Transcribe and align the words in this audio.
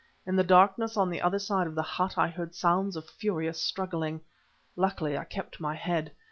In 0.25 0.35
the 0.35 0.43
darkness 0.43 0.97
on 0.97 1.11
the 1.11 1.21
other 1.21 1.37
side 1.37 1.67
of 1.67 1.75
the 1.75 1.83
hut 1.83 2.17
I 2.17 2.27
heard 2.27 2.55
sounds 2.55 2.95
of 2.95 3.07
furious 3.07 3.61
struggling. 3.61 4.21
Luckily 4.75 5.15
I 5.15 5.25
kept 5.25 5.59
my 5.59 5.75
head. 5.75 6.11